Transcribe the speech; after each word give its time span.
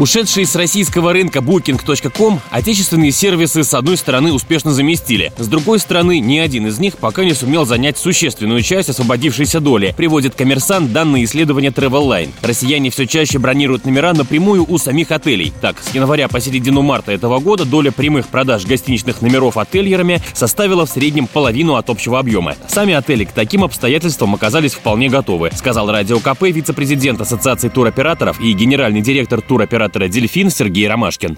Ушедшие 0.00 0.46
с 0.46 0.56
российского 0.56 1.12
рынка 1.12 1.40
Booking.com 1.40 2.40
отечественные 2.48 3.12
сервисы 3.12 3.62
с 3.62 3.74
одной 3.74 3.98
стороны 3.98 4.32
успешно 4.32 4.72
заместили, 4.72 5.30
с 5.36 5.46
другой 5.46 5.78
стороны 5.78 6.20
ни 6.20 6.38
один 6.38 6.68
из 6.68 6.78
них 6.78 6.96
пока 6.96 7.22
не 7.22 7.34
сумел 7.34 7.66
занять 7.66 7.98
существенную 7.98 8.62
часть 8.62 8.88
освободившейся 8.88 9.60
доли, 9.60 9.92
приводит 9.94 10.34
коммерсант 10.34 10.90
данные 10.94 11.24
исследования 11.24 11.68
Travel 11.68 12.30
Россияне 12.40 12.88
все 12.88 13.06
чаще 13.06 13.38
бронируют 13.38 13.84
номера 13.84 14.14
напрямую 14.14 14.64
у 14.66 14.78
самих 14.78 15.10
отелей. 15.10 15.52
Так, 15.60 15.76
с 15.82 15.94
января 15.94 16.28
по 16.28 16.40
середину 16.40 16.80
марта 16.80 17.12
этого 17.12 17.38
года 17.38 17.66
доля 17.66 17.90
прямых 17.90 18.28
продаж 18.28 18.64
гостиничных 18.64 19.20
номеров 19.20 19.58
отельерами 19.58 20.22
составила 20.32 20.86
в 20.86 20.90
среднем 20.90 21.26
половину 21.26 21.74
от 21.74 21.90
общего 21.90 22.18
объема. 22.18 22.56
Сами 22.68 22.94
отели 22.94 23.24
к 23.24 23.32
таким 23.32 23.64
обстоятельствам 23.64 24.34
оказались 24.34 24.72
вполне 24.72 25.10
готовы, 25.10 25.50
сказал 25.54 25.92
Радио 25.92 26.20
КП 26.20 26.44
вице-президент 26.44 27.20
Ассоциации 27.20 27.68
туроператоров 27.68 28.40
и 28.40 28.54
генеральный 28.54 29.02
директор 29.02 29.42
туроператора 29.42 29.89
оператора 29.90 30.08
«Дельфин» 30.08 30.50
Сергей 30.50 30.88
Ромашкин 30.88 31.36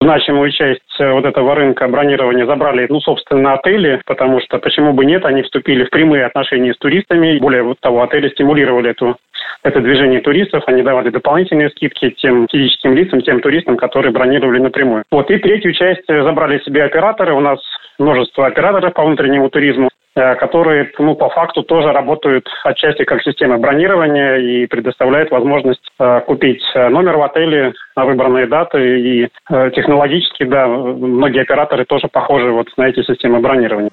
значимую 0.00 0.50
часть 0.50 0.82
вот 0.98 1.24
этого 1.24 1.54
рынка 1.54 1.88
бронирования 1.88 2.44
забрали, 2.44 2.86
ну, 2.90 3.00
собственно, 3.00 3.54
отели, 3.54 4.02
потому 4.04 4.38
что 4.40 4.58
почему 4.58 4.92
бы 4.92 5.06
нет, 5.06 5.24
они 5.24 5.40
вступили 5.42 5.84
в 5.84 5.90
прямые 5.90 6.26
отношения 6.26 6.74
с 6.74 6.76
туристами. 6.76 7.38
Более 7.38 7.74
того, 7.80 8.02
отели 8.02 8.28
стимулировали 8.28 8.90
эту, 8.90 9.16
это 9.64 9.80
движение 9.80 10.20
туристов, 10.20 10.62
они 10.66 10.82
давали 10.82 11.08
дополнительные 11.08 11.70
скидки 11.70 12.10
тем 12.10 12.46
физическим 12.52 12.94
лицам, 12.94 13.22
тем 13.22 13.40
туристам, 13.40 13.76
которые 13.76 14.12
бронировали 14.12 14.60
напрямую. 14.60 15.04
Вот, 15.10 15.30
и 15.30 15.38
третью 15.38 15.72
часть 15.72 16.08
э, 16.08 16.22
забрали 16.22 16.58
себе 16.60 16.84
операторы. 16.84 17.32
У 17.32 17.40
нас 17.40 17.58
множество 17.98 18.46
операторов 18.46 18.92
по 18.92 19.04
внутреннему 19.04 19.48
туризму. 19.48 19.88
Э, 20.16 20.36
которые, 20.36 20.92
ну, 21.00 21.16
по 21.16 21.28
факту 21.28 21.64
тоже 21.64 21.90
работают 21.90 22.48
отчасти 22.62 23.02
как 23.02 23.20
система 23.22 23.58
бронирования 23.58 24.36
и 24.36 24.66
предоставляют 24.66 25.32
возможность 25.32 25.82
э, 25.98 26.20
купить 26.20 26.62
э, 26.76 26.88
номер 26.88 27.16
в 27.16 27.22
отеле 27.22 27.72
на 27.96 28.04
выбранные 28.04 28.46
даты. 28.46 29.00
И 29.00 29.28
технологически, 29.74 30.44
да, 30.44 30.68
многие 30.68 31.42
операторы 31.42 31.84
тоже 31.84 32.06
похожи 32.06 32.50
вот 32.50 32.68
на 32.76 32.88
эти 32.88 33.02
системы 33.02 33.40
бронирования. 33.40 33.90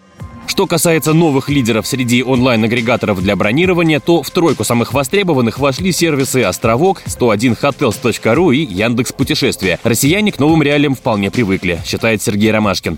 Что 0.52 0.67
касается 0.67 1.13
новых 1.13 1.47
лидеров 1.47 1.88
среди 1.88 2.21
онлайн-агрегаторов 2.21 3.23
для 3.23 3.38
бронирования, 3.38 4.02
то 4.02 4.21
в 4.21 4.30
тройку 4.31 4.66
самых 4.66 4.93
востребованных 4.93 5.59
вошли 5.59 5.93
сервисы 5.93 6.43
«Островок», 6.43 6.97
«101hotels.ru» 7.05 8.53
и 8.53 8.58
«Яндекс 8.58 9.13
Путешествия». 9.13 9.80
Россияне 9.85 10.33
к 10.33 10.39
новым 10.39 10.61
реалиям 10.61 10.93
вполне 10.93 11.31
привыкли, 11.31 11.77
считает 11.85 12.21
Сергей 12.21 12.52
Ромашкин. 12.52 12.97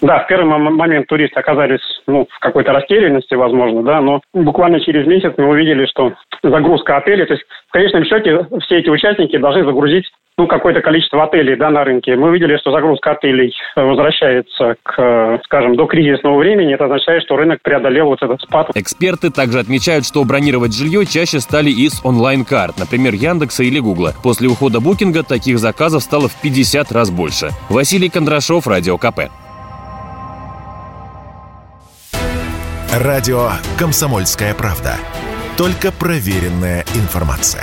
Да, 0.00 0.20
в 0.20 0.26
первый 0.28 0.46
момент 0.46 1.06
туристы 1.06 1.38
оказались 1.38 1.84
ну, 2.06 2.26
в 2.30 2.38
какой-то 2.38 2.72
растерянности, 2.72 3.34
возможно, 3.34 3.82
да, 3.82 4.00
но 4.00 4.22
буквально 4.32 4.80
через 4.80 5.06
месяц 5.06 5.34
мы 5.36 5.48
увидели, 5.48 5.84
что 5.84 6.14
загрузка 6.42 6.96
отелей, 6.96 7.26
то 7.26 7.34
есть 7.34 7.44
в 7.68 7.72
конечном 7.72 8.06
счете 8.06 8.46
все 8.64 8.78
эти 8.78 8.88
участники 8.88 9.36
должны 9.36 9.66
загрузить 9.66 10.10
ну, 10.40 10.46
какое-то 10.46 10.80
количество 10.80 11.24
отелей 11.24 11.54
да, 11.54 11.68
на 11.68 11.84
рынке. 11.84 12.16
Мы 12.16 12.30
увидели, 12.30 12.56
что 12.56 12.72
загрузка 12.72 13.10
отелей 13.10 13.54
возвращается 13.76 14.76
к, 14.82 15.38
скажем, 15.44 15.76
до 15.76 15.84
кризисного 15.84 16.38
времени. 16.38 16.72
Это 16.72 16.86
означает, 16.86 17.22
что 17.24 17.36
рынок 17.36 17.58
преодолел 17.62 18.06
вот 18.06 18.22
этот 18.22 18.40
спад. 18.40 18.70
Эксперты 18.74 19.30
также 19.30 19.58
отмечают, 19.58 20.06
что 20.06 20.24
бронировать 20.24 20.74
жилье 20.74 21.04
чаще 21.04 21.40
стали 21.40 21.68
из 21.68 22.00
онлайн-карт, 22.06 22.78
например, 22.78 23.12
Яндекса 23.12 23.64
или 23.64 23.80
Гугла. 23.80 24.14
После 24.22 24.48
ухода 24.48 24.80
букинга 24.80 25.22
таких 25.24 25.58
заказов 25.58 26.02
стало 26.02 26.28
в 26.28 26.40
50 26.40 26.90
раз 26.90 27.10
больше. 27.10 27.50
Василий 27.68 28.08
Кондрашов, 28.08 28.66
Радио 28.66 28.96
КП. 28.96 29.28
Радио 32.98 33.50
«Комсомольская 33.78 34.54
правда». 34.54 34.94
Только 35.58 35.92
проверенная 35.92 36.84
информация. 36.94 37.62